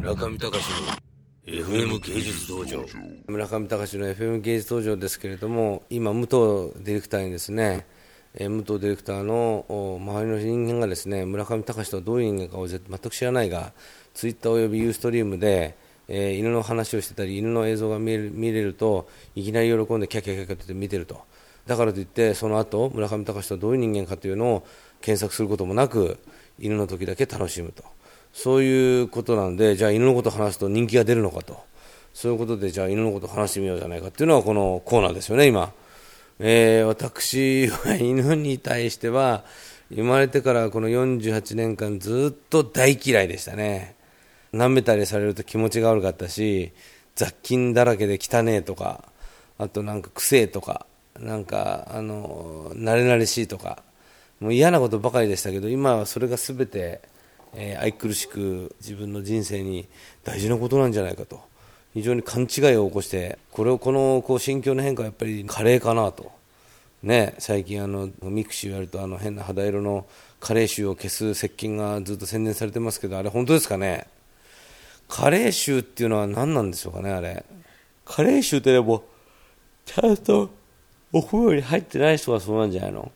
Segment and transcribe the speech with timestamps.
[0.00, 0.86] 村上隆の
[1.46, 2.86] FM 芸術道場。
[3.26, 7.84] 村上隆の FM 芸術道場ですけれども今武藤ディレクターにですね
[8.32, 13.72] えー武藤ディレクターの周りの人間がですね村上隆とはどういう人間かを全く知らないが
[14.14, 15.76] ツイッターおよびユーストリームで、
[16.08, 21.20] えー犬の話をしてたり犬の映像が見れる見れるといきなり喜んでキャッキャキャッキャって見てると。
[21.66, 24.66] だからといってその後村上隆とはどういう人間かというのを
[25.02, 26.18] 検索することもなく
[26.58, 27.84] 犬の時だけ楽しむと。
[28.32, 31.60] そういうことなんでじゃあ犬のこと話すと人気が出るのかと
[32.14, 35.72] そういうことでじゃあ犬のこと話してみようじゃないかっていうのはこのコーナーですよね今。
[36.38, 39.44] えー私は犬に対しては
[39.94, 43.94] 生まれてからこの48年間ずっと大嫌いでしたね
[44.54, 46.72] 舐めたりされると気持ちが悪かったし
[47.14, 49.04] 雑菌だらけで汚ねえとか
[49.58, 50.86] あとなんか臭えとか
[51.18, 53.82] なんかあの馴れ馴れしいとか
[54.40, 57.02] もう嫌なことばかりでしたけど今はそれが全て、
[57.54, 59.88] えー愛くるしく自分の人生に
[60.24, 61.48] 大事なことなんじゃないかと。
[61.92, 66.30] 非常に勘違いを起こしてこれをこのこう心境の変化はやっぱり加齢かなと、
[67.02, 70.06] ね、最近あの mixi をやるとあの変な肌色の
[70.38, 74.06] 加齢臭を消す石鹸がずっと宣伝されてますけどあれ本当ですかね？
[75.08, 77.44] 加齢臭っていうのは何なんでしょうかねあれ？
[78.04, 79.02] カレー臭ってでも
[79.84, 80.48] ちゃんと
[81.12, 83.10] お風呂に入ってない人がそうなんじゃないの？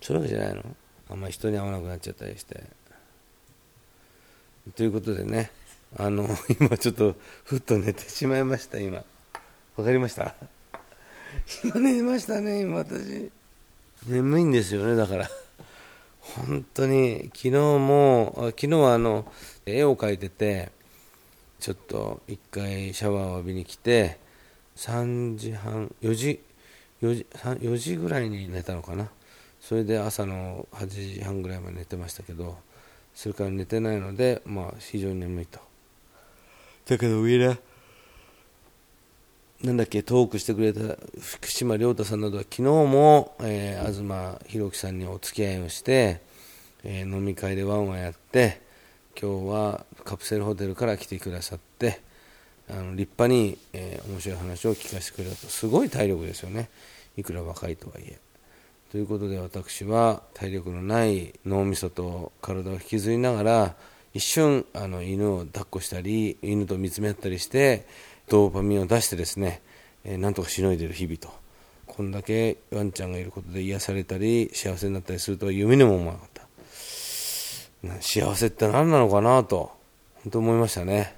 [0.00, 0.62] そういうわけじゃないの？
[1.10, 2.64] あんまり人に会わなくなっちゃったりして。
[4.76, 5.50] ということでね
[5.96, 6.28] あの
[6.60, 9.04] 今ちょっとふっと寝てしまいました今。
[9.76, 10.34] わかりました？
[11.64, 13.30] 今寝ましたね今私。
[14.06, 15.30] 眠いんですよねだから。
[16.20, 19.30] 本当に昨日もあ昨日はあの
[19.66, 20.72] 絵を描いてて
[21.60, 24.18] ちょっと一回シャワーを浴びに来て
[24.76, 26.42] 3時半4時
[27.02, 29.10] 4時4時ぐらいに寝たのかな。
[29.60, 32.58] それで朝の8時半ぐらいまで寝てましたけど
[33.14, 35.60] それから寝てないので、まあ、非常に眠いと。
[36.86, 37.56] だけどみんな
[39.62, 46.20] なんだっけトークしてくれた福島亮太さんなどは昨日も、えー東博樹さんにお付き合いをして、
[46.82, 48.60] えー飲み会でワンワンやって
[49.18, 52.02] 今日はカプセルホテルから来てくださって
[52.68, 55.46] あの立派に、えー面白い話を聞かせてくれたと。
[55.46, 56.68] すごい体力ですよね。
[57.16, 58.18] いくら若いとはいえ。
[58.94, 63.74] ということで私は体力のない脳みそと体を引きずりながら
[64.12, 67.88] 一瞬あの犬を抱っこしたり犬と見つめ合ったりして
[68.28, 69.62] ドーパミンを出してですね、
[70.04, 71.28] えーなんとかしのいでる日々と。
[71.88, 78.00] こんだけワンちゃんがいることで癒されたり幸せになったりするとは夢にも思わなかった。
[78.00, 79.72] 幸せって何なのかなと
[80.22, 81.16] 本当思いましたね。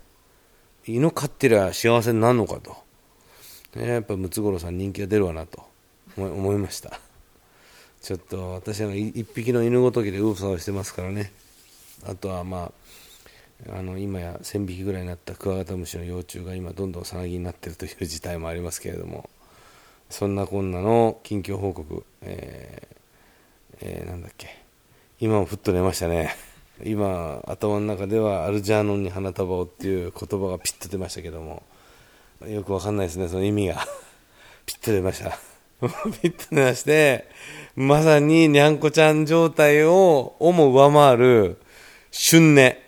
[0.87, 2.75] 犬飼ってりゃ幸せになるのかと、
[3.79, 5.63] ね、やっぱムツゴロウさん人気が出るわなと
[6.17, 7.06] 思思いました。
[8.07, 11.33] ちょっと私は一匹の犬ごときで右往左往してますからね。
[12.07, 12.71] あとはま
[13.69, 19.29] ああの今や1000匹ぐらいになったクワガタムシの幼虫が今どんどんさなぎになっているという事態もありますけれども。
[20.09, 22.97] そんなこんなの近況報告、えー
[23.81, 24.57] えーなんだっけ。
[25.19, 26.33] 今もふっと寝ましたね。
[26.85, 31.65] 今頭の中ではアルジャーノンに花束をっていう言葉がピッと出ましたけども。
[32.47, 33.85] よくわかんないですねその意味が。
[34.65, 35.56] ピッと出ました。
[36.23, 37.29] ピッと出まして
[37.75, 41.59] まさににゃんこちゃん状態ををも上回る
[42.11, 42.87] 旬寝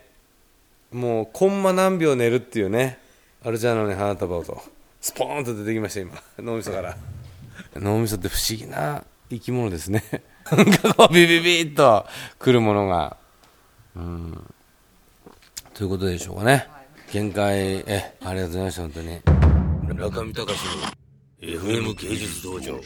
[0.93, 2.99] もうコンマ何秒寝るっていうね。
[3.45, 4.61] アルジャーノに花束をと。
[5.01, 6.15] スポーンと出てきました今。
[6.39, 6.97] 脳みそから。
[7.77, 9.05] 脳みそって不思議な。
[9.31, 10.03] 生き物ですね。
[10.51, 12.07] なんかこうビビビッと
[12.39, 13.17] くるものが。
[13.97, 14.55] うん。
[15.75, 16.67] ということでしょうかね。
[17.13, 17.85] 限界。
[17.87, 19.21] えありがとうございました本当に。
[19.89, 21.08] 村上隆の
[21.41, 22.81] FM 芸術道場。